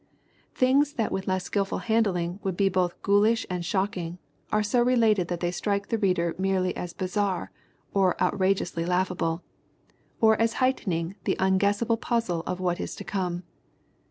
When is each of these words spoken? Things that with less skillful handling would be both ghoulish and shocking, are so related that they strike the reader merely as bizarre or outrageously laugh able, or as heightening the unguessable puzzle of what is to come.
Things 0.55 0.93
that 0.93 1.11
with 1.11 1.27
less 1.27 1.43
skillful 1.43 1.77
handling 1.85 2.39
would 2.41 2.57
be 2.57 2.69
both 2.69 2.99
ghoulish 3.03 3.45
and 3.51 3.63
shocking, 3.63 4.17
are 4.51 4.63
so 4.63 4.81
related 4.81 5.27
that 5.27 5.41
they 5.41 5.51
strike 5.51 5.89
the 5.89 5.97
reader 5.99 6.33
merely 6.39 6.75
as 6.75 6.91
bizarre 6.91 7.51
or 7.93 8.19
outrageously 8.19 8.83
laugh 8.83 9.11
able, 9.11 9.43
or 10.19 10.35
as 10.41 10.53
heightening 10.53 11.17
the 11.25 11.37
unguessable 11.39 11.97
puzzle 11.97 12.41
of 12.47 12.59
what 12.59 12.79
is 12.79 12.95
to 12.95 13.03
come. 13.03 13.43